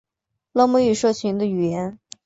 [0.51, 1.99] 罗姆语社群的语言。